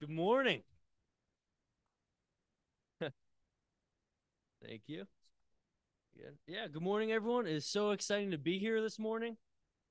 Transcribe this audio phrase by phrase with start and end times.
[0.00, 0.62] Good morning.
[4.64, 5.06] Thank you.
[6.14, 6.68] Yeah, yeah.
[6.68, 7.46] Good morning, everyone.
[7.46, 9.36] It is so exciting to be here this morning.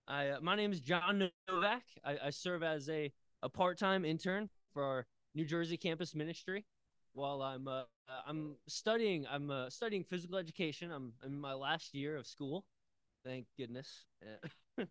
[0.08, 1.84] I uh, my name is John Novak.
[2.04, 3.12] I, I serve as a
[3.44, 5.06] a part time intern for our
[5.36, 6.66] New Jersey campus ministry.
[7.14, 7.84] While I'm uh,
[8.26, 10.92] I'm studying, I'm uh, studying physical education.
[10.92, 12.66] I'm, I'm in my last year of school.
[13.26, 14.06] Thank goodness.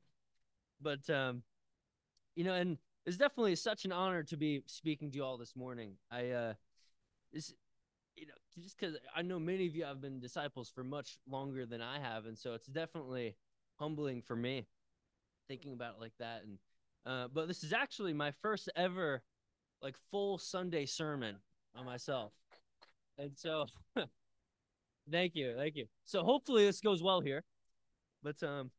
[0.80, 1.42] but um,
[2.34, 5.54] you know, and it's definitely such an honor to be speaking to you all this
[5.54, 5.92] morning.
[6.10, 6.54] I uh,
[7.32, 7.54] this,
[8.16, 11.64] you know, just because I know many of you have been disciples for much longer
[11.66, 13.36] than I have, and so it's definitely
[13.76, 14.66] humbling for me
[15.48, 16.42] thinking about it like that.
[16.42, 16.58] And
[17.06, 19.22] uh, but this is actually my first ever
[19.80, 21.36] like full Sunday sermon
[21.76, 22.32] on myself,
[23.18, 23.66] and so
[25.10, 25.86] thank you, thank you.
[26.06, 27.44] So hopefully this goes well here,
[28.24, 28.72] but um,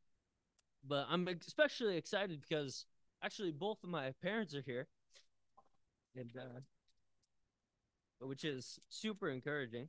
[0.86, 2.84] but I'm especially excited because
[3.22, 4.86] actually both of my parents are here.
[6.16, 6.60] And uh
[8.20, 9.88] which is super encouraging.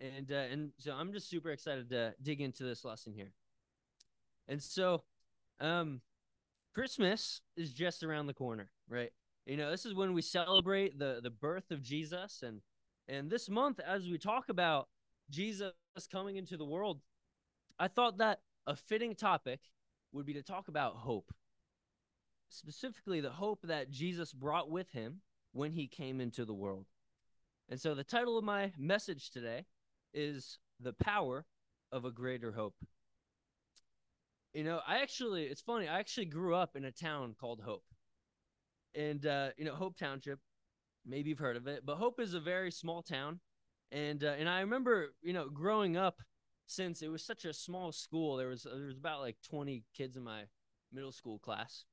[0.00, 3.32] And uh, and so i'm just super excited to dig into this lesson here.
[4.48, 5.04] And so
[5.60, 6.00] um
[6.74, 9.12] christmas is just around the corner right?
[9.46, 12.42] You know this is when we celebrate the the birth of jesus.
[12.42, 12.60] And
[13.08, 14.88] and this month as we talk about
[15.30, 15.72] jesus
[16.10, 17.00] coming into the world
[17.78, 19.60] i thought that a fitting topic
[20.12, 21.32] would be to talk about hope
[22.52, 25.20] specifically the hope that Jesus brought with him
[25.52, 26.86] when he came into the world.
[27.68, 29.66] And so the title of my message today
[30.12, 31.46] is The Power
[31.90, 32.74] of a Greater Hope.
[34.52, 37.84] You know, I actually, it's funny, I actually grew up in a town called Hope.
[38.94, 40.38] And, uh, you know, Hope Township,
[41.06, 43.40] maybe you've heard of it, but Hope is a very small town.
[43.90, 46.20] And, uh, and I remember, you know, growing up,
[46.66, 50.16] since it was such a small school, there was, there was about like 20 kids
[50.16, 50.42] in my
[50.92, 51.84] middle school class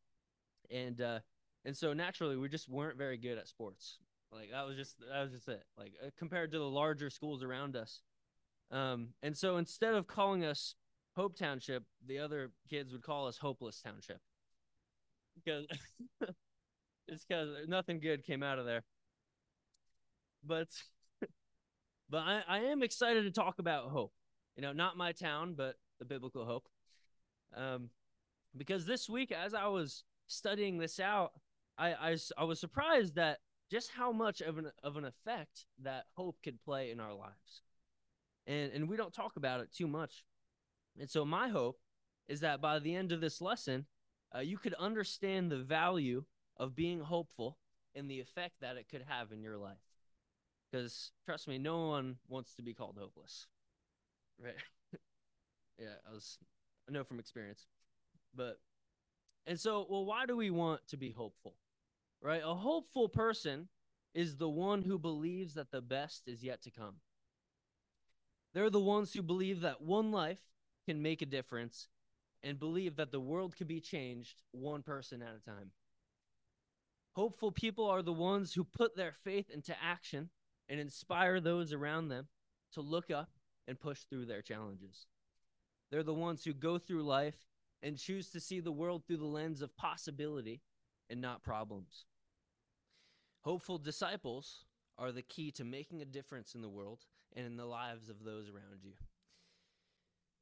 [0.72, 1.20] and uh,
[1.66, 3.98] and so naturally we just weren't very good at sports.
[4.32, 5.64] Like that was just that was just it.
[5.78, 8.02] Like uh, compared to the larger schools around us.
[8.72, 10.76] Um, and so instead of calling us
[11.16, 14.20] Hope Township, the other kids would call us Hopeless Township
[15.36, 15.66] because
[17.08, 18.84] it's because nothing good came out of there.
[20.46, 20.68] But
[22.10, 24.14] but I, I am excited to talk about hope.
[24.56, 26.68] You know, not my town, but the biblical hope.
[27.56, 27.90] Um,
[28.56, 31.32] because this week, as I was studying this out,
[31.78, 36.06] I, I, I was surprised that just how much of an of an effect that
[36.16, 37.62] hope could play in our lives.
[38.48, 40.24] And and we don't talk about it too much.
[41.00, 41.80] And so my hope
[42.28, 43.86] is that by the end of this lesson,
[44.36, 46.26] uh, you could understand the value
[46.58, 47.58] of being hopeful
[47.96, 49.78] and the effect that it could have in your life.
[50.72, 53.48] Because trust me, no one wants to be called hopeless.
[54.44, 54.56] Right?
[55.80, 56.38] yeah, I was
[56.88, 57.66] I know from experience.
[58.36, 58.60] But
[59.46, 61.56] and so, well, why do we want to be hopeful?
[62.22, 62.42] Right?
[62.44, 63.70] A hopeful person
[64.14, 66.96] is the one who believes that the best is yet to come.
[68.54, 70.42] They're the ones who believe that one life
[70.86, 71.88] can make a difference
[72.42, 75.72] and believe that the world can be changed one person at a time.
[77.14, 80.30] Hopeful people are the ones who put their faith into action
[80.68, 82.28] and inspire those around them
[82.74, 83.30] to look up
[83.68, 85.08] and push through their challenges.
[85.92, 87.49] They're the ones who go through life
[87.82, 90.62] and choose to see the world through the lens of possibility
[91.10, 92.06] and not problems.
[93.42, 94.66] Hopeful disciples
[94.98, 98.24] are the key to making a difference in the world and in the lives of
[98.24, 98.94] those around you.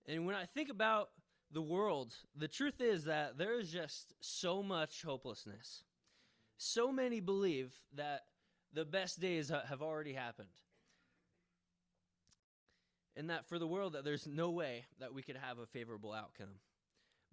[0.08, 1.09] And when I think about
[1.52, 5.84] the world, the truth is that there is just so much hopelessness.
[6.58, 8.24] So many believe that
[8.74, 10.50] the best days have already happened.
[13.16, 16.14] And that for the world that there's no way that we could have a favorable
[16.14, 16.59] outcome.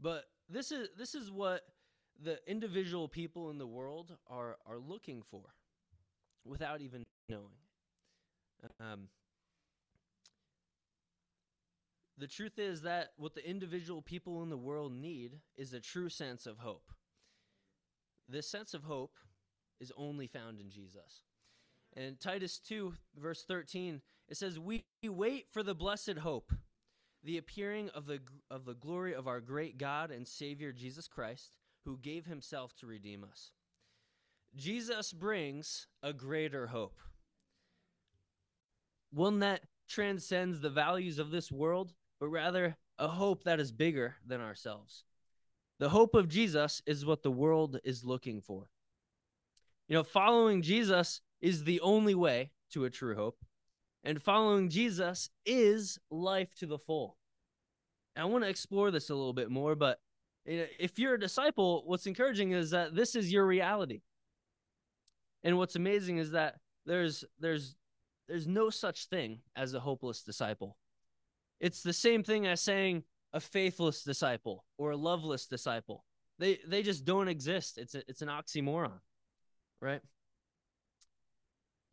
[0.01, 1.63] But this is this is what
[2.23, 5.43] the individual people in the world are are looking for
[6.45, 7.59] without even knowing.
[8.81, 9.09] Um,
[12.17, 16.09] the truth is that what the individual people in the world need is a true
[16.09, 16.93] sense of hope.
[18.29, 19.13] This sense of hope
[19.81, 21.23] is only found in Jesus.
[21.97, 26.53] And Titus 2, verse 13, it says, We wait for the blessed hope
[27.25, 31.57] the appearing of the of the glory of our great God and Savior Jesus Christ,
[31.85, 33.53] who gave himself to redeem us.
[34.57, 36.99] Jesus brings a greater hope.
[39.11, 44.17] One that transcends the values of this world, but rather a hope that is bigger
[44.25, 45.05] than ourselves.
[45.79, 48.71] The hope of Jesus is what the world is looking for.
[49.89, 53.39] You know, following Jesus is the only way to a true hope.
[54.05, 57.17] And following Jesus is life to the full.
[58.15, 59.99] And I want to explore this a little bit more, but
[60.47, 64.03] if you're a disciple, what's encouraging is that this is your reality.
[65.43, 67.77] And what's amazing is that there's there's
[68.29, 70.77] there's no such thing as a hopeless disciple.
[71.61, 76.05] It's the same thing as saying a faithless disciple or a loveless disciple.
[76.39, 77.79] They they just don't exist.
[77.79, 79.01] It's a, it's an oxymoron,
[79.81, 80.03] right?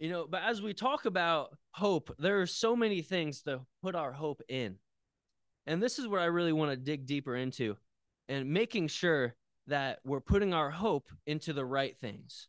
[0.01, 3.94] You know, but as we talk about hope, there are so many things to put
[3.94, 4.77] our hope in.
[5.68, 7.77] And this is where I really want to dig deeper into
[8.27, 9.36] and making sure
[9.68, 12.48] that we're putting our hope into the right things.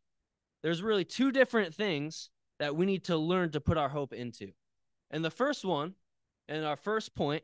[0.62, 4.52] There's really two different things that we need to learn to put our hope into.
[5.10, 5.92] And the first one,
[6.48, 7.42] and our first point,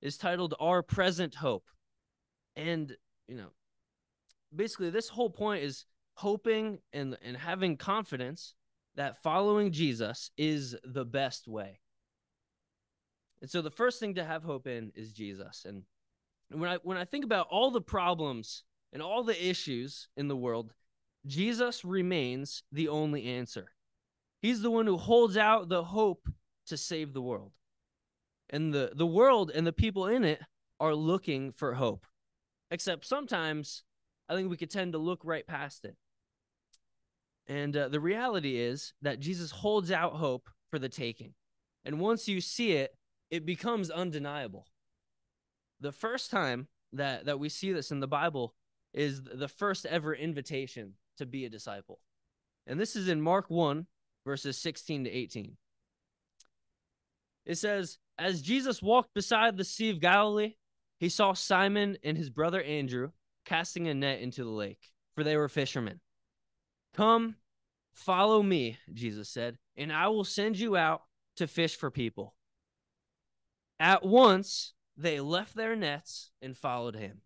[0.00, 1.66] is titled Our Present Hope.
[2.54, 2.96] And,
[3.26, 3.50] you know,
[4.54, 8.54] basically this whole point is hoping and, and having confidence
[8.96, 11.80] that following Jesus is the best way.
[13.40, 15.66] And so the first thing to have hope in is Jesus.
[15.66, 15.82] And
[16.50, 18.62] when I when I think about all the problems
[18.92, 20.72] and all the issues in the world,
[21.26, 23.72] Jesus remains the only answer.
[24.40, 26.28] He's the one who holds out the hope
[26.66, 27.52] to save the world.
[28.50, 30.40] And the the world and the people in it
[30.80, 32.06] are looking for hope.
[32.70, 33.82] Except sometimes
[34.28, 35.96] I think we could tend to look right past it.
[37.46, 41.34] And uh, the reality is that Jesus holds out hope for the taking.
[41.84, 42.96] And once you see it,
[43.30, 44.66] it becomes undeniable.
[45.80, 48.54] The first time that, that we see this in the Bible
[48.92, 52.00] is the first ever invitation to be a disciple.
[52.66, 53.86] And this is in Mark 1,
[54.24, 55.56] verses 16 to 18.
[57.44, 60.54] It says, As Jesus walked beside the Sea of Galilee,
[60.98, 63.10] he saw Simon and his brother Andrew
[63.44, 66.00] casting a net into the lake, for they were fishermen.
[66.94, 67.36] Come,
[67.92, 71.02] follow me, Jesus said, and I will send you out
[71.36, 72.34] to fish for people.
[73.80, 77.22] At once, they left their nets and followed him.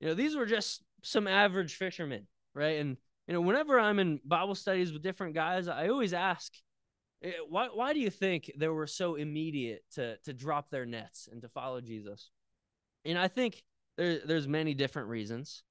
[0.00, 2.78] You know, these were just some average fishermen, right?
[2.78, 6.52] And, you know, whenever I'm in Bible studies with different guys, I always ask,
[7.24, 11.28] eh, why, why do you think they were so immediate to, to drop their nets
[11.30, 12.30] and to follow Jesus?
[13.04, 13.64] And I think
[13.96, 15.64] there, there's many different reasons.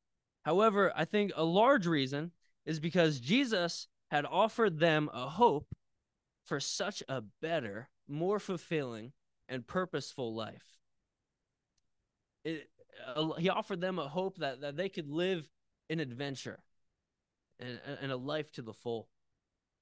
[0.46, 2.32] However, I think a large reason
[2.66, 5.74] is because Jesus had offered them a hope
[6.46, 9.12] for such a better, more fulfilling,
[9.50, 10.80] and purposeful life.
[12.44, 12.70] It,
[13.16, 15.50] uh, he offered them a hope that, that they could live
[15.90, 16.60] in adventure
[17.60, 19.10] and, and a life to the full.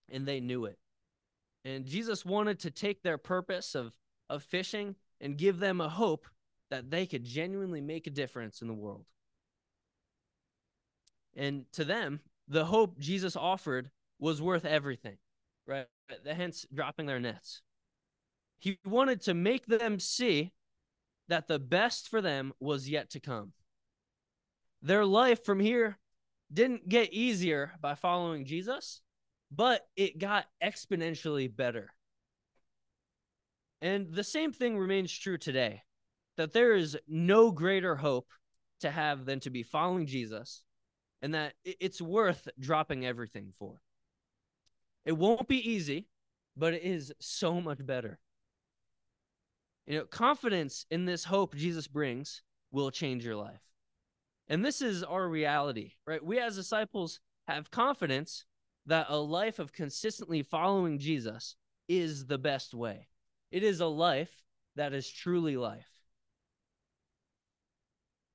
[0.10, 0.80] And they knew it.
[1.66, 3.94] And Jesus wanted to take their purpose of,
[4.30, 6.28] of fishing and give them a hope
[6.70, 9.06] that they could genuinely make a difference in the world.
[11.36, 13.90] And to them, the hope Jesus offered
[14.20, 15.18] was worth everything,
[15.68, 15.88] right?
[16.26, 17.62] Hence, dropping their nets.
[18.60, 20.54] He wanted to make them see
[21.28, 23.54] that the best for them was yet to come.
[24.82, 25.98] Their life from here
[26.52, 29.02] didn't get easier by following Jesus,
[29.52, 31.94] but it got exponentially better.
[33.82, 35.84] And the same thing remains true today
[36.38, 38.28] that there is no greater hope
[38.80, 40.64] to have than to be following Jesus
[41.24, 43.80] and that it's worth dropping everything for.
[45.06, 46.10] It won't be easy,
[46.58, 48.20] but it is so much better.
[49.88, 53.62] You know, confidence in this hope Jesus brings will change your life.
[54.50, 56.24] And this is our reality, right?
[56.24, 58.44] We as disciples have confidence
[58.86, 61.56] that a life of consistently following Jesus
[61.88, 63.08] is the best way.
[63.50, 64.44] It is a life
[64.76, 65.88] that is truly life.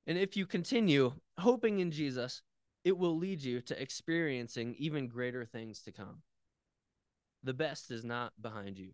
[0.07, 2.41] And if you continue hoping in Jesus,
[2.83, 6.21] it will lead you to experiencing even greater things to come.
[7.43, 8.91] The best is not behind you.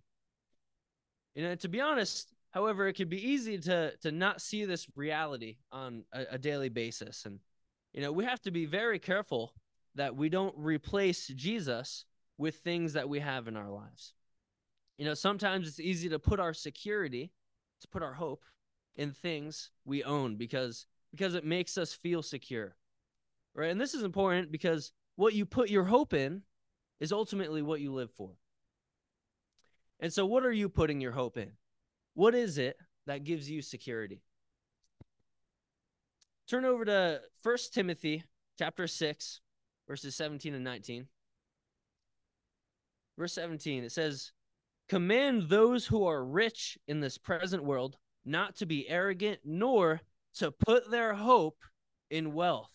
[1.36, 5.58] And to be honest, however, it could be easy to to not see this reality
[5.72, 7.26] on a, a daily basis.
[7.26, 7.40] And
[7.94, 9.54] you know, we have to be very careful
[9.96, 12.06] that we don't replace Jesus
[12.38, 14.14] with things that we have in our lives.
[14.98, 17.32] You know, sometimes it's easy to put our security,
[17.82, 18.44] to put our hope
[18.96, 22.76] in things we own because because it makes us feel secure
[23.56, 23.72] right?
[23.72, 26.42] And this is important because what you put your hope in
[27.00, 28.32] is ultimately what you live for.
[30.00, 31.52] And so, what are you putting your hope in?
[32.14, 34.22] What is it that gives you security?
[36.50, 38.24] Turn over to First Timothy
[38.60, 39.42] chapter 6,
[39.88, 41.08] verses 17 and 19.
[43.18, 44.34] Verse 17, it says,
[44.90, 50.02] Command those who are rich in this present world not to be arrogant, nor
[50.36, 51.64] to put their hope
[52.10, 52.75] in wealth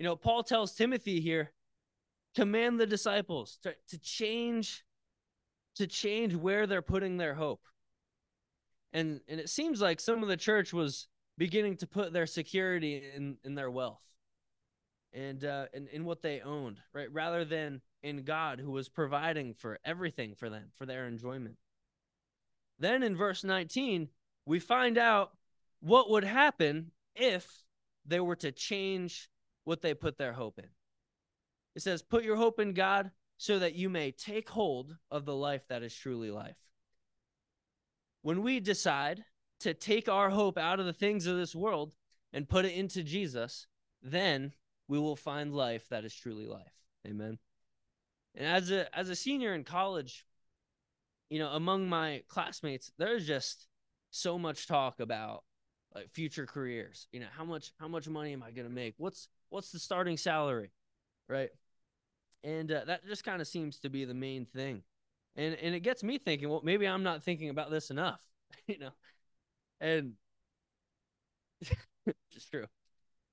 [0.00, 1.52] You know, Paul tells Timothy here,
[2.34, 4.82] command the disciples to, to change
[5.74, 7.60] to change where they're putting their hope.
[8.94, 13.02] And and it seems like some of the church was beginning to put their security
[13.14, 14.00] in in their wealth
[15.12, 17.12] and uh in, in what they owned, right?
[17.12, 21.56] Rather than in God who was providing for everything for them, for their enjoyment.
[22.78, 24.08] Then in verse 19,
[24.46, 25.32] we find out
[25.80, 27.46] what would happen if
[28.06, 29.29] they were to change
[29.64, 30.68] what they put their hope in.
[31.74, 35.34] It says, Put your hope in God so that you may take hold of the
[35.34, 36.58] life that is truly life.
[38.22, 39.24] When we decide
[39.60, 41.94] to take our hope out of the things of this world
[42.32, 43.66] and put it into Jesus,
[44.02, 44.52] then
[44.88, 46.74] we will find life that is truly life.
[47.06, 47.38] Amen.
[48.34, 50.26] And as a as a senior in college,
[51.30, 53.66] you know, among my classmates, there's just
[54.10, 55.44] so much talk about
[55.94, 57.08] like future careers.
[57.12, 58.94] You know, how much how much money am I going to make?
[58.98, 60.70] What's what's the starting salary?
[61.28, 61.50] Right?
[62.42, 64.82] And uh, that just kind of seems to be the main thing.
[65.36, 68.20] And and it gets me thinking, well, maybe I'm not thinking about this enough,
[68.66, 68.90] you know.
[69.80, 70.14] And
[72.32, 72.66] just true.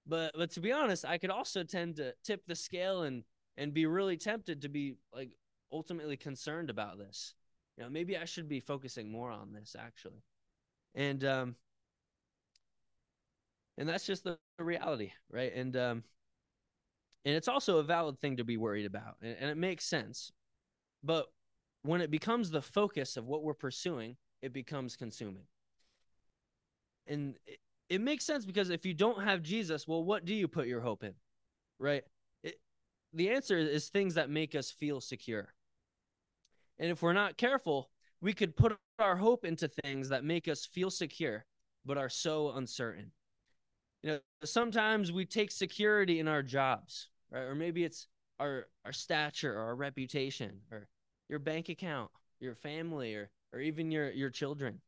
[0.07, 3.24] But but to be honest, I could also tend to tip the scale and
[3.57, 5.31] and be really tempted to be like
[5.71, 7.36] ultimately concerned about this.
[7.77, 10.24] You know, maybe I should be focusing more on this actually.
[10.95, 11.55] And um
[13.77, 15.53] and that's just the, reality, right?
[15.53, 16.03] And um
[17.25, 20.31] and it's also a valid thing to be worried about, and, and it makes sense.
[21.03, 21.27] But
[21.84, 25.43] when it becomes the focus of what we're pursuing, it becomes consuming.
[27.05, 30.48] And it, it makes sense because if you don't have Jesus, well, what do you
[30.48, 31.13] put your hope in?
[31.79, 32.03] Right?
[33.13, 35.53] the answer is things that make us feel secure.
[36.79, 37.89] And if we're not careful,
[38.22, 41.46] we could put our hope into things that make us feel secure,
[41.86, 43.12] but are so uncertain.
[44.03, 47.41] You know, sometimes we take security in our jobs, right?
[47.41, 48.07] Or maybe it's
[48.39, 50.87] our our stature or our reputation or
[51.29, 54.81] your bank account, your family, or or even your your children.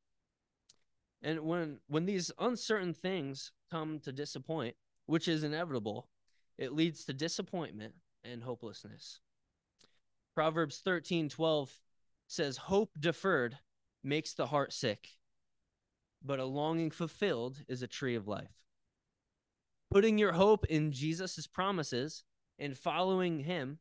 [1.21, 4.75] And when when these uncertain things come to disappoint,
[5.05, 6.07] which is inevitable,
[6.57, 9.19] it leads to disappointment and hopelessness.
[10.35, 11.73] Proverbs 13 12
[12.27, 13.57] says, Hope deferred
[14.03, 15.09] makes the heart sick,
[16.23, 18.51] but a longing fulfilled is a tree of life.
[19.91, 22.23] Putting your hope in Jesus' promises
[22.59, 23.79] and following him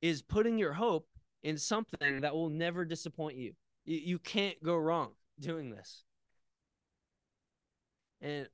[0.00, 1.08] is putting your hope
[1.42, 3.52] in something that will never disappoint you.
[3.84, 6.04] You, can't go wrong doing this.
[8.20, 8.48] And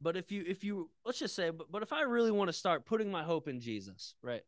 [0.00, 2.52] but if you if you let's just say but, but if I really want to
[2.52, 4.42] start putting my hope in Jesus, right?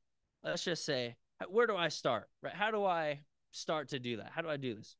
[0.44, 1.16] Let's just say
[1.48, 2.28] where do I start?
[2.42, 2.54] Right?
[2.54, 4.30] How do I start to do that?
[4.34, 4.96] How do I do this?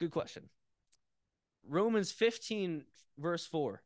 [0.00, 0.44] Good question.
[1.68, 2.84] Romans 15
[3.18, 3.82] verse 4.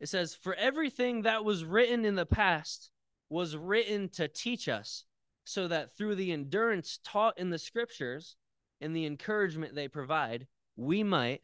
[0.00, 2.90] It says, "For everything that was written in the past
[3.28, 5.04] was written to teach us,
[5.44, 8.36] so that through the endurance taught in the scriptures
[8.80, 11.42] and the encouragement they provide, we might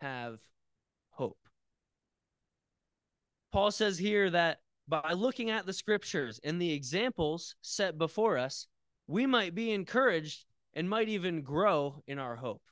[0.00, 0.40] have
[1.10, 1.38] hope.
[3.52, 8.66] Paul says here that by looking at the scriptures and the examples set before us,
[9.06, 12.62] we might be encouraged and might even grow in our hope.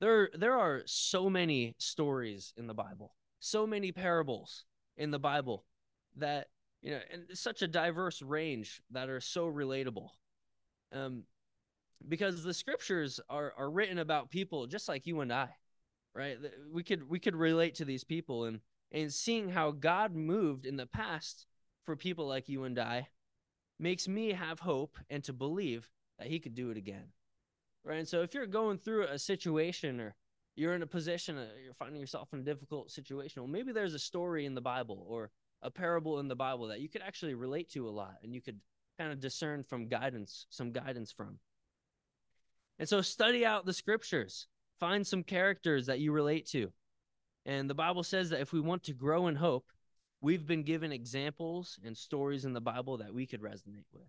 [0.00, 4.64] There, there are so many stories in the Bible, so many parables
[4.96, 5.64] in the Bible
[6.16, 6.48] that,
[6.82, 10.08] you know, and such a diverse range that are so relatable.
[10.92, 11.24] Um,
[12.06, 15.48] because the scriptures are, are written about people just like you and I
[16.14, 16.38] right
[16.72, 18.60] we could we could relate to these people and
[18.92, 21.46] and seeing how god moved in the past
[21.84, 23.08] for people like you and i
[23.78, 27.08] makes me have hope and to believe that he could do it again
[27.84, 30.14] right and so if you're going through a situation or
[30.56, 33.94] you're in a position uh, you're finding yourself in a difficult situation well maybe there's
[33.94, 35.30] a story in the bible or
[35.62, 38.40] a parable in the bible that you could actually relate to a lot and you
[38.40, 38.60] could
[38.98, 41.38] kind of discern from guidance some guidance from
[42.78, 44.46] and so study out the scriptures
[44.80, 46.72] Find some characters that you relate to.
[47.46, 49.66] And the Bible says that if we want to grow in hope,
[50.20, 54.08] we've been given examples and stories in the Bible that we could resonate with.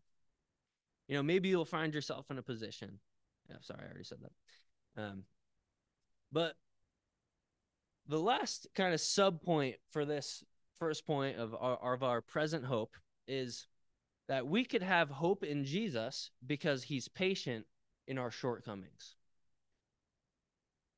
[1.07, 2.99] You know, maybe you'll find yourself in a position.
[3.49, 5.01] Yeah, sorry, I already said that.
[5.01, 5.23] Um,
[6.35, 6.57] but
[8.09, 10.43] the last kind of sub point for this
[10.77, 13.67] first point of our, of our present hope is
[14.27, 17.65] that we could have hope in Jesus because he's patient
[18.05, 19.15] in our shortcomings.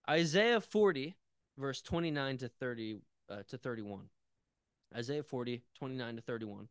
[0.10, 1.16] Isaiah 40,
[1.56, 2.98] verse 29 to 30
[3.30, 4.06] uh, to 31.
[4.96, 6.68] Isaiah 40, 29 to 31.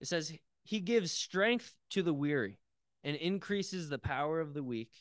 [0.00, 2.58] It says, he gives strength to the weary
[3.04, 4.92] and increases the power of the weak.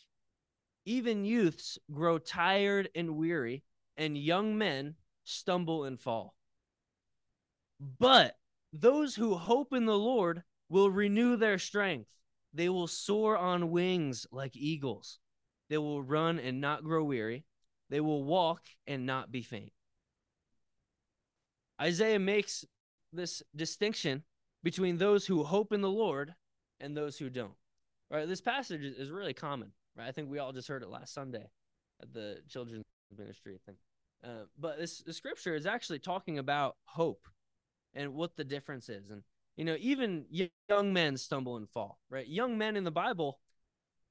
[0.86, 3.63] Even youths grow tired and weary,
[3.98, 6.36] and young men stumble and fall.
[7.79, 8.38] But
[8.74, 12.09] those who hope in the Lord will renew their strength.
[12.53, 15.19] They will soar on wings like eagles.
[15.69, 17.45] They will run and not grow weary.
[17.89, 19.71] They will walk and not be faint.
[21.81, 22.65] Isaiah makes
[23.13, 24.24] this distinction
[24.63, 26.33] between those who hope in the Lord
[26.79, 27.53] and those who don't.
[28.09, 28.27] Right?
[28.27, 29.71] This passage is really common.
[30.00, 30.08] Right?
[30.08, 31.50] I think we all just heard it last Sunday
[32.01, 33.75] at the children's ministry thing.
[34.24, 37.27] Uh, but this the scripture is actually talking about hope
[37.94, 39.10] and what the difference is.
[39.10, 39.24] And
[39.58, 40.25] you know, even
[40.70, 42.00] young men stumble and fall.
[42.10, 42.27] Right?
[42.27, 43.39] Young men in the Bible,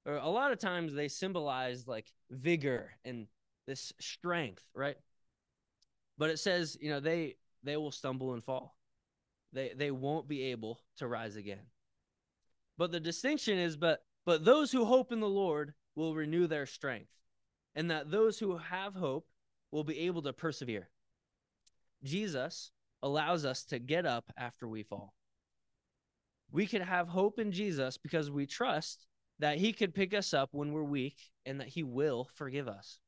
[0.07, 3.26] a lot of times they symbolize like vigor and
[3.66, 4.64] this strength.
[4.75, 4.97] Right?
[6.18, 8.76] But it says, you know, they they will stumble and fall.
[9.54, 11.66] They they won't be able to rise again.
[12.76, 16.64] But the distinction is but but those who hope in the Lord will renew their
[16.64, 17.11] strength,
[17.75, 19.26] and that those who have hope
[19.71, 20.88] will be able to persevere.
[22.05, 22.71] Jesus
[23.02, 25.12] allows us to get up after we fall.
[26.50, 29.07] We can have hope in Jesus because we trust
[29.40, 33.00] that he could pick us up when we're weak and that he will forgive us.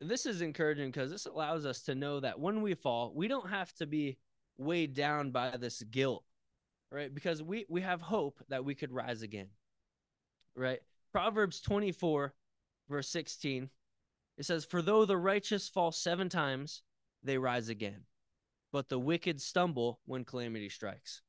[0.00, 3.48] This is encouraging because this allows us to know that when we fall, we don't
[3.48, 4.18] have to be
[4.58, 6.24] weighed down by this guilt,
[6.90, 7.12] right?
[7.12, 9.48] Because we we have hope that we could rise again.
[10.56, 10.80] Right?
[11.12, 12.34] Proverbs 24
[12.88, 13.70] verse 16
[14.38, 16.82] it says for though the righteous fall 7 times,
[17.22, 18.04] they rise again.
[18.72, 21.22] But the wicked stumble when calamity strikes.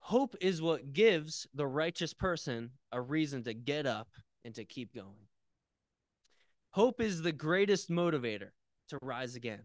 [0.00, 4.08] Hope is what gives the righteous person a reason to get up
[4.44, 5.26] and to keep going.
[6.70, 8.50] Hope is the greatest motivator
[8.90, 9.62] to rise again.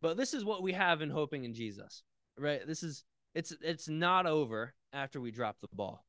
[0.00, 2.04] But this is what we have in hoping in Jesus,
[2.38, 2.66] right?
[2.66, 3.04] This is
[3.34, 6.06] it's it's not over after we drop the ball.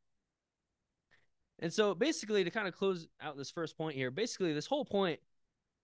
[1.60, 4.86] And so basically to kind of close out this first point here, basically this whole
[4.86, 5.20] point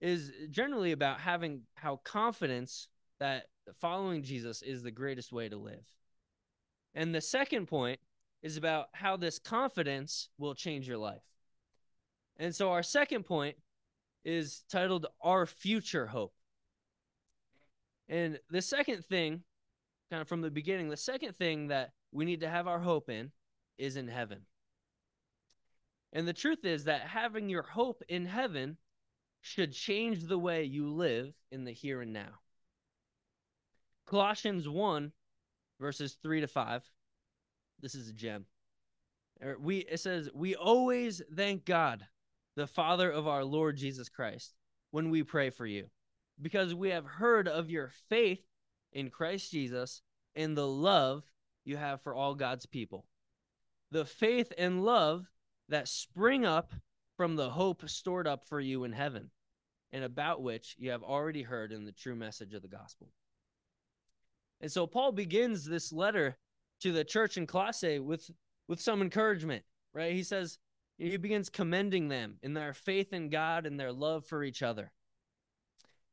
[0.02, 2.88] is generally about having how confidence
[3.20, 3.46] that
[3.80, 5.86] following Jesus is the greatest way to live.
[6.94, 8.00] And the second point
[8.42, 11.24] is about how this confidence will change your life.
[12.38, 13.56] And so our second point
[14.26, 16.34] is titled Our Future Hope.
[18.10, 19.44] And the second thing,
[20.12, 23.10] kind of from the beginning, the second thing that we need to have our hope
[23.10, 23.32] in
[23.78, 24.42] is in heaven.
[26.14, 28.78] And the truth is that having your hope in heaven
[29.42, 32.40] should change the way you live in the here and now.
[34.06, 35.12] Colossians 1,
[35.80, 36.84] verses 3 to 5.
[37.82, 38.46] This is a gem.
[39.44, 42.06] Er, we it says, We always thank God
[42.56, 44.54] the Father of our Lord Jesus Christ,
[44.92, 45.88] when we pray for you,
[46.40, 48.46] because we have heard of your faith
[48.92, 50.02] in Christ Jesus
[50.36, 51.24] and the love
[51.66, 53.06] you have for all God's people.
[53.92, 55.26] The faith and love
[55.70, 56.74] that spring up
[57.18, 59.30] from the hope stored up for you in heaven,
[59.92, 63.10] and about which you have already heard in the true message of the gospel.
[64.62, 66.38] And so Paul begins this letter
[66.82, 68.30] to the church in Colossae with
[68.68, 70.14] with some encouragement, right?
[70.14, 70.58] He says,
[70.98, 74.92] he begins commending them in their faith in God and their love for each other.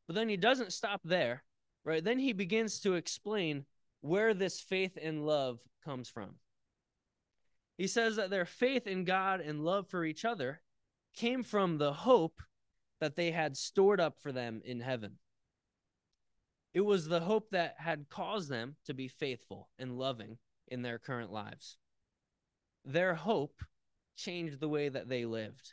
[0.06, 1.44] But then he doesn't stop there,
[1.84, 2.02] right?
[2.02, 3.66] Then he begins to explain
[4.00, 6.34] where this faith and love comes from.
[7.80, 10.60] He says that their faith in God and love for each other
[11.16, 12.42] came from the hope
[13.00, 15.16] that they had stored up for them in heaven.
[16.74, 20.36] It was the hope that had caused them to be faithful and loving
[20.68, 21.78] in their current lives.
[22.84, 23.64] Their hope
[24.14, 25.72] changed the way that they lived.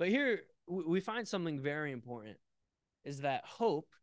[0.00, 2.38] But here we find something very important
[3.04, 3.94] is that hope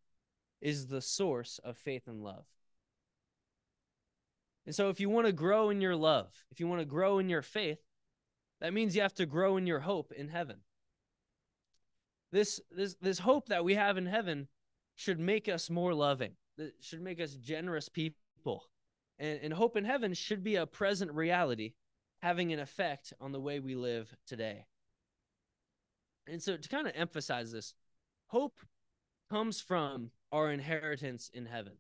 [0.62, 2.46] is the source of faith and love.
[4.66, 7.20] And so if you want to grow in your love, if you want to grow
[7.20, 7.80] in your faith,
[8.62, 10.58] that means you have to grow in your hope in heaven.
[12.32, 14.48] This this this hope that we have in heaven
[14.96, 16.34] should make us more loving.
[16.58, 18.66] It should make us generous people.
[19.18, 21.74] And, and hope in heaven should be a present reality
[22.22, 24.66] having an effect on the way we live today.
[26.28, 27.74] And so, to kind of emphasize this,
[28.28, 28.60] hope
[29.32, 31.74] comes from our inheritance in heaven.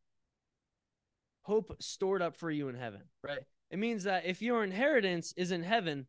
[1.49, 3.39] Hope stored up for you in heaven, right?
[3.71, 6.05] It means that if your inheritance is in heaven,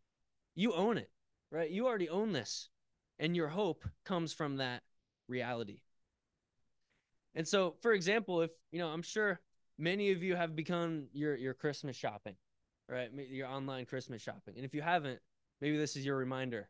[0.54, 1.10] you own it,
[1.50, 1.70] right?
[1.70, 2.68] You already own this,
[3.18, 4.82] and your hope comes from that
[5.28, 5.80] reality.
[7.34, 9.40] And so, for example, if you know, I'm sure
[9.78, 12.36] many of you have begun your your Christmas shopping,
[12.86, 13.08] right?
[13.30, 14.56] Your online Christmas shopping.
[14.56, 15.20] And if you haven't,
[15.62, 16.68] maybe this is your reminder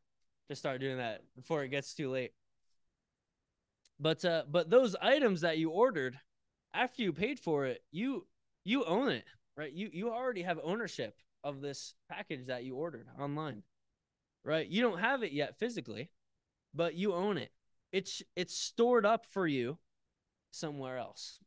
[0.49, 2.31] to start doing that before it gets too late.
[3.99, 6.21] But uh, but those items that you ordered,
[6.73, 8.27] after you paid for it, you
[8.65, 9.25] you own it,
[9.57, 9.73] right?
[9.73, 13.63] You you already have ownership of this package that you ordered online.
[14.45, 14.67] Right?
[14.67, 16.11] You don't have it yet physically,
[16.75, 17.51] but you own it.
[17.93, 19.79] It's it's stored up for you
[20.51, 21.39] somewhere else.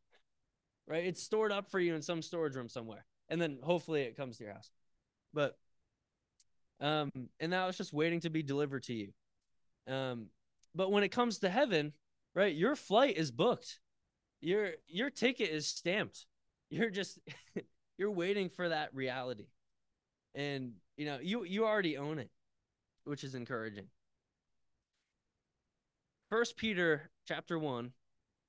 [0.88, 1.06] Right?
[1.06, 3.06] It's stored up for you in some storage room somewhere.
[3.30, 4.70] And then hopefully it comes to your house.
[5.34, 5.58] But
[6.80, 9.14] um and now it's just waiting to be delivered to you.
[9.88, 10.28] Um
[10.76, 11.94] but when it comes to heaven,
[12.36, 12.54] right?
[12.54, 13.80] Your flight is booked.
[14.42, 16.26] Your your ticket is stamped.
[16.74, 17.20] You're just
[17.98, 19.48] you're waiting for that reality.
[20.36, 22.30] And you know, you you already own it,
[23.06, 23.88] which is encouraging.
[26.30, 27.92] First Peter chapter 1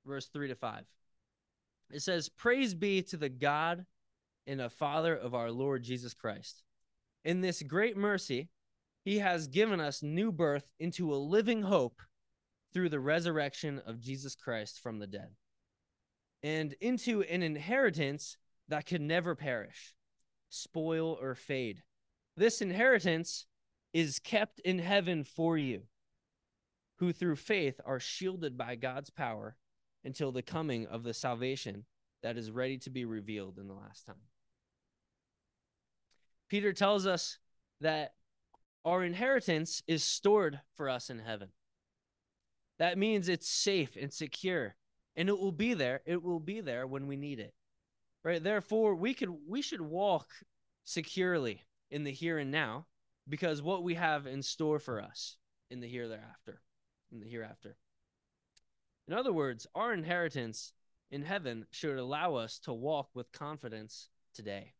[0.06, 0.84] verse 3 to 5.
[1.90, 3.84] It says, "Praise be to the God
[4.46, 6.62] and a Father of our Lord Jesus Christ.
[7.24, 8.48] In this great mercy,
[9.04, 12.00] he has given us new birth into a living hope
[12.72, 15.30] through the resurrection of Jesus Christ from the dead,
[16.44, 18.36] and into an inheritance
[18.68, 19.94] that can never perish,
[20.50, 21.82] spoil, or fade.
[22.36, 23.46] This inheritance
[23.94, 25.84] is kept in heaven for you,
[26.98, 29.56] who through faith are shielded by God's power
[30.04, 31.86] until the coming of the salvation
[32.22, 34.16] that is ready to be revealed in the last time.
[36.50, 37.38] Peter tells us
[37.80, 38.12] that
[38.84, 41.48] our inheritance is stored for us in heaven.
[42.78, 44.76] That means it's safe and secure,
[45.16, 46.00] and it will be there.
[46.06, 47.54] It will be there when we need it.
[48.24, 48.42] Right?
[48.42, 50.28] Therefore, we could we should walk
[50.84, 52.86] securely in the here and now
[53.28, 55.36] because what we have in store for us
[55.70, 56.60] in the here thereafter,
[57.12, 57.76] in the hereafter.
[59.08, 60.72] In other words, our inheritance
[61.10, 64.72] in heaven should allow us to walk with confidence today.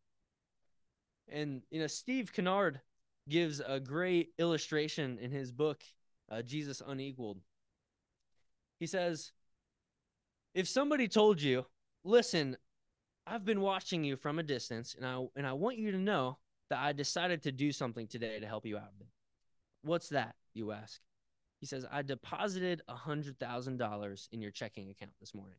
[1.27, 2.79] And you know, Steve Kinnard
[3.29, 5.83] gives a great illustration in his book,
[6.29, 7.39] uh, Jesus Unequaled.
[8.79, 9.31] He says,
[10.55, 11.65] if somebody told you,
[12.03, 12.57] listen,
[13.27, 16.37] I've been watching you from a distance and I and I want you to know
[16.69, 18.89] that I decided to do something today to help you out.
[19.83, 20.35] What's that?
[20.53, 20.99] You ask.
[21.59, 25.57] He says, I deposited a hundred thousand dollars in your checking account this morning.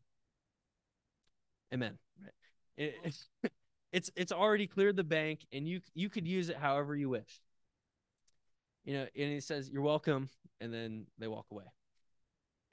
[1.72, 1.98] Amen.
[2.20, 2.32] Right.
[2.76, 3.50] It,
[3.92, 7.40] it's it's already cleared the bank and you you could use it however you wish.
[8.84, 10.30] You know, and he says, You're welcome,
[10.60, 11.64] and then they walk away.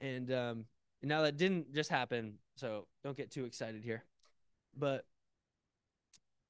[0.00, 0.64] And um,
[1.04, 4.04] now that didn't just happen, so don't get too excited here.
[4.76, 5.04] But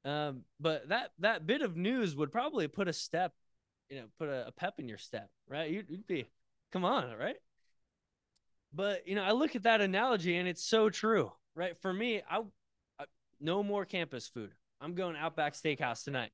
[0.05, 3.33] um, but that that bit of news would probably put a step,
[3.89, 5.71] you know, put a, a pep in your step, right?
[5.71, 6.29] You'd, you'd be,
[6.73, 7.37] come on, right?
[8.73, 11.77] But you know, I look at that analogy and it's so true, right?
[11.81, 12.41] For me, I,
[12.99, 13.05] I
[13.41, 14.51] no more campus food.
[14.81, 16.31] I'm going Outback Steakhouse tonight.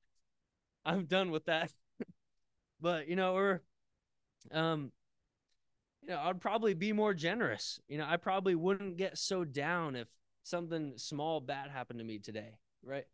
[0.85, 1.72] I'm done with that.
[2.80, 3.62] but you know, or
[4.50, 4.90] um,
[6.18, 7.81] I'd probably be more generous.
[7.88, 10.09] You know, I probably wouldn't get so down if
[10.42, 13.07] something small bad happened to me today, right?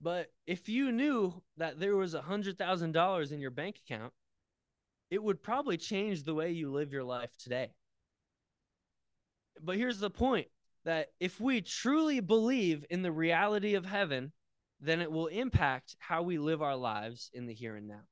[0.00, 4.12] But if you knew that there was a hundred thousand dollars in your bank account,
[5.10, 7.70] it would probably change the way you live your life today.
[9.62, 10.48] But here's the point
[10.84, 14.32] that if we truly believe in the reality of heaven,
[14.80, 18.02] then it will impact how we live our lives in the here and now.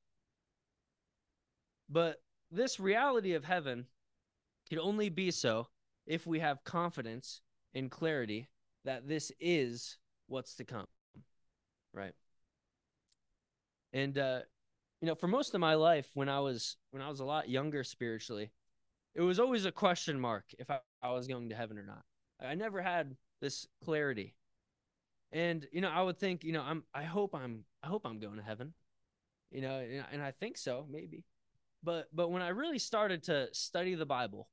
[1.89, 2.17] But
[2.55, 3.87] this reality of heaven
[4.69, 5.69] can only be so
[6.07, 7.41] if we have confidence
[7.75, 8.49] and clarity
[8.85, 10.87] that this is what's to come.
[11.93, 12.15] Right.
[13.93, 14.41] And uh
[15.01, 17.49] you know, for most of my life when I was when I was a lot
[17.49, 18.51] younger spiritually,
[19.15, 22.05] it was always a question mark if I, I was going to heaven or not.
[22.41, 24.35] I never had this clarity.
[25.33, 28.19] And you know, I would think, you know, I'm I hope I'm I hope I'm
[28.19, 28.75] going to heaven.
[29.51, 31.25] You know, and, and I think so, maybe
[31.85, 34.49] but but when I really started to study the Bible,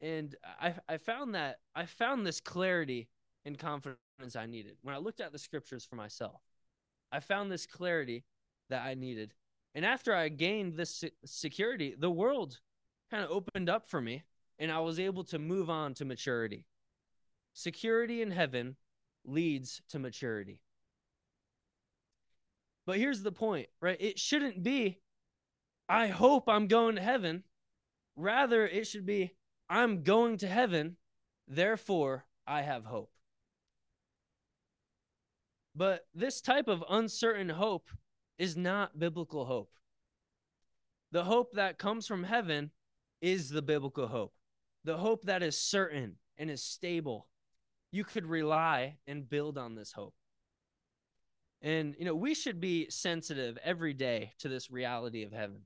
[0.00, 3.08] and I I found that I found this clarity
[3.44, 3.98] and confidence
[4.36, 6.42] I needed when I looked at the scriptures for myself.
[7.10, 8.24] I found this clarity
[8.68, 9.34] that I needed,
[9.74, 12.60] and after I gained this security, the world
[13.10, 14.22] kind of opened up for me,
[14.58, 16.66] and I was able to move on to maturity.
[17.52, 18.76] Security in heaven
[19.24, 20.60] leads to maturity.
[22.86, 23.96] But here's the point, right?
[24.00, 24.98] It shouldn't be
[25.90, 27.42] I hope I'm going to heaven.
[28.14, 29.32] Rather, it should be,
[29.68, 30.96] I'm going to heaven,
[31.48, 33.10] therefore I have hope.
[35.74, 37.90] But this type of uncertain hope
[38.38, 39.72] is not biblical hope.
[41.10, 42.70] The hope that comes from heaven
[43.20, 44.32] is the biblical hope,
[44.84, 47.26] the hope that is certain and is stable.
[47.90, 50.14] You could rely and build on this hope.
[51.60, 55.62] And, you know, we should be sensitive every day to this reality of heaven.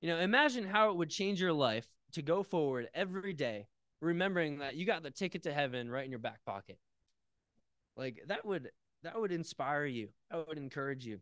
[0.00, 3.66] You know, imagine how it would change your life to go forward every day
[4.00, 6.78] remembering that you got the ticket to heaven right in your back pocket.
[7.96, 8.70] Like that would
[9.02, 10.08] that would inspire you.
[10.30, 11.20] That would encourage you.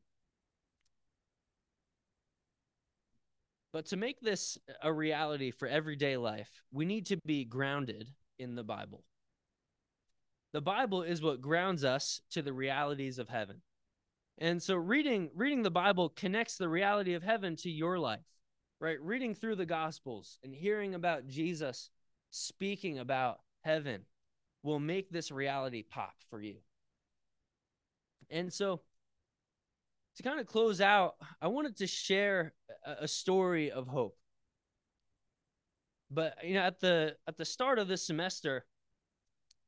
[3.73, 8.55] But to make this a reality for everyday life, we need to be grounded in
[8.55, 9.05] the Bible.
[10.53, 13.61] The Bible is what grounds us to the realities of heaven.
[14.39, 18.38] And so reading reading the Bible connects the reality of heaven to your life.
[18.81, 19.01] Right?
[19.01, 21.91] Reading through the gospels and hearing about Jesus
[22.31, 24.03] speaking about heaven
[24.63, 26.57] will make this reality pop for you.
[28.31, 28.83] And so
[30.17, 32.53] to kind of close out, I wanted to share
[32.85, 34.17] a, story of hope.
[36.11, 38.67] But you know, at the at the start of this semester,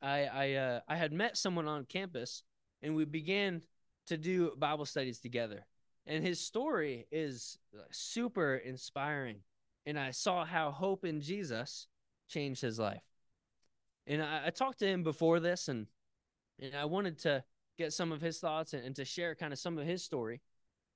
[0.02, 2.42] I I uh, I had met someone on campus,
[2.82, 3.62] and we began
[4.08, 5.66] to do Bible studies together.
[6.10, 7.56] And his story is
[7.92, 9.36] super inspiring.
[9.86, 11.86] And I saw how hope in Jesus
[12.28, 13.04] changed his life.
[14.08, 15.86] And I, I talked to him before this, and
[16.58, 17.44] and I wanted to
[17.78, 20.42] get some of his thoughts and, and to share kind of some of his story,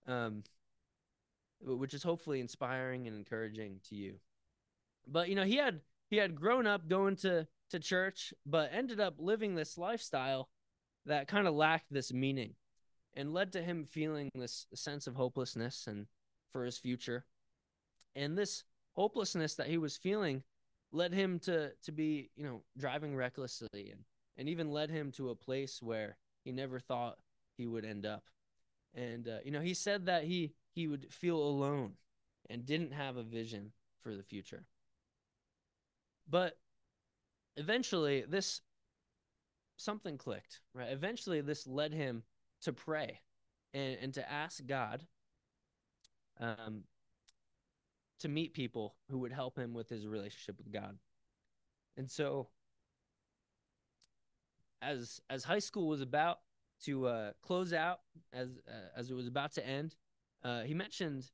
[0.07, 0.43] um,
[1.61, 4.17] which is hopefully inspiring and encouraging to you.
[5.07, 8.99] But you know, he had he had grown up going to to church, but ended
[8.99, 10.49] up living this lifestyle
[11.07, 12.55] that kind of lacked this meaning,
[13.17, 16.07] and led to him feeling this sense of hopelessness and
[16.53, 17.25] for his future.
[18.17, 20.43] And this hopelessness that he was feeling
[20.93, 24.05] led him to to be you know driving recklessly and
[24.37, 27.19] and even led him to a place where he never thought
[27.57, 28.25] he would end up.
[28.95, 31.95] And uh, you know he said that he he would feel alone
[32.49, 33.73] and didn't have a vision
[34.03, 34.65] for the future.
[36.29, 36.57] But
[37.57, 38.61] eventually this
[39.77, 40.91] something clicked right?
[40.91, 42.23] Eventually this led him
[42.65, 43.21] to pray
[43.73, 45.07] and, and to ask god
[46.41, 46.85] um,
[48.21, 50.99] to meet people who would help him with his relationship with God.
[51.97, 52.49] And so
[54.83, 56.41] as as high school was about
[56.85, 58.01] to uh, close out
[58.33, 59.95] as uh, as it was about to end,
[60.43, 61.31] uh, he mentioned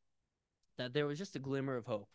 [0.78, 2.08] that there was just a glimmer of hope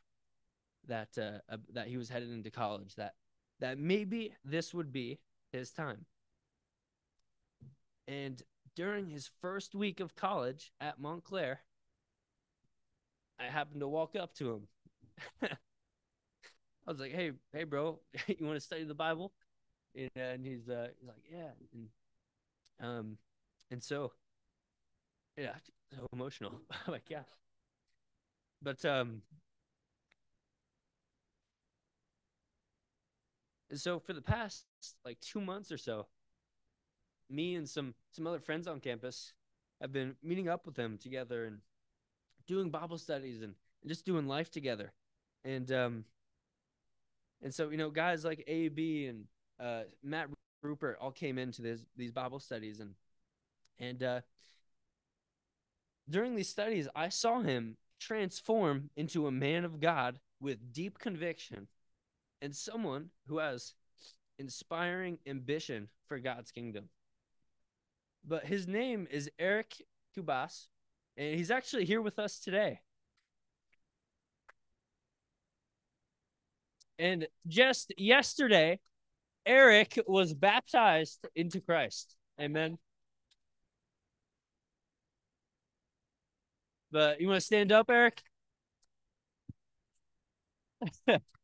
[0.87, 3.15] that uh, that he was headed into college that
[3.59, 5.19] that maybe this would be
[5.51, 6.05] his time.
[8.07, 8.41] And
[8.75, 11.61] during his first week of college at Montclair,
[13.39, 14.67] I happened to walk up to him.
[16.87, 19.33] I was like, "Hey, hey, bro, you want to study the Bible?"
[19.95, 21.89] And, and he's uh, he's like, "Yeah." And,
[22.81, 23.17] um,
[23.71, 24.13] and so,
[25.37, 25.53] yeah,
[25.91, 26.53] so emotional.
[26.87, 27.23] I'm like, yeah.
[28.61, 29.21] But um,
[33.73, 34.65] so for the past
[35.03, 36.07] like two months or so,
[37.29, 39.33] me and some some other friends on campus
[39.81, 41.59] have been meeting up with them together and
[42.47, 44.91] doing Bible studies and, and just doing life together.
[45.43, 46.05] And um
[47.41, 49.25] and so, you know, guys like AB and
[49.59, 50.29] uh Matt
[50.61, 52.95] Rupert all came into this these Bible studies and
[53.79, 54.21] and uh
[56.09, 61.67] during these studies I saw him transform into a man of God with deep conviction
[62.41, 63.73] and someone who has
[64.37, 66.89] inspiring ambition for God's kingdom.
[68.27, 69.75] But his name is Eric
[70.17, 70.67] Kubas,
[71.15, 72.79] and he's actually here with us today.
[76.97, 78.79] And just yesterday,
[79.45, 82.15] Eric was baptized into Christ.
[82.39, 82.77] Amen.
[86.91, 88.23] But you want to stand up, Eric?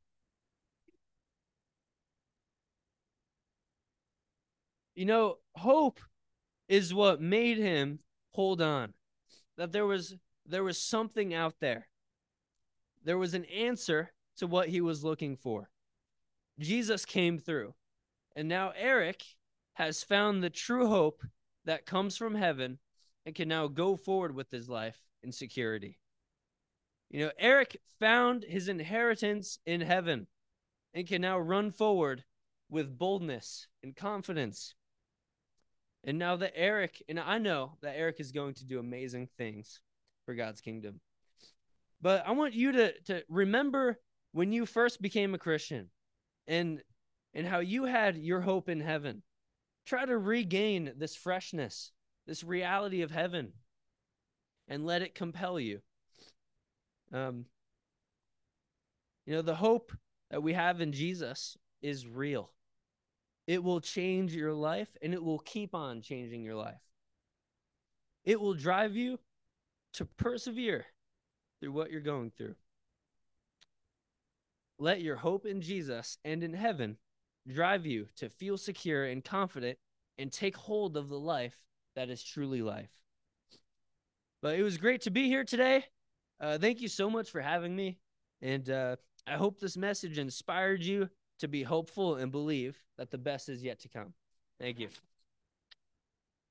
[4.95, 5.99] you know, hope
[6.71, 8.93] is what made him hold on
[9.57, 11.89] that there was there was something out there.
[13.03, 15.69] There was an answer to what he was looking for.
[16.59, 17.75] Jesus came through.
[18.37, 19.23] And now Eric
[19.73, 21.23] has found the true hope
[21.65, 22.79] that comes from heaven
[23.25, 25.99] and can now go forward with his life in security.
[27.09, 30.27] You know, Eric found his inheritance in heaven
[30.93, 32.23] and can now run forward
[32.69, 34.73] with boldness and confidence
[36.03, 39.79] and now that Eric, and I know that Eric is going to do amazing things
[40.25, 40.99] for God's kingdom.
[42.01, 43.99] But I want you to to remember
[44.31, 45.89] when you first became a Christian
[46.47, 46.81] and
[47.33, 49.21] and how you had your hope in heaven.
[49.85, 51.91] Try to regain this freshness,
[52.27, 53.53] this reality of heaven,
[54.67, 55.81] and let it compel you.
[57.13, 57.45] Um,
[59.25, 59.91] you know, the hope
[60.29, 62.51] that we have in Jesus is real.
[63.47, 66.81] It will change your life and it will keep on changing your life.
[68.23, 69.19] It will drive you
[69.93, 70.85] to persevere
[71.59, 72.55] through what you're going through.
[74.79, 76.97] Let your hope in Jesus and in heaven
[77.47, 79.77] drive you to feel secure and confident
[80.17, 81.55] and take hold of the life
[81.95, 82.89] that is truly life.
[84.41, 85.85] But it was great to be here today.
[86.39, 87.99] Uh, thank you so much for having me.
[88.41, 88.95] And uh,
[89.27, 91.09] I hope this message inspired you
[91.41, 94.13] to be hopeful and believe that the best is yet to come.
[94.59, 94.89] Thank you.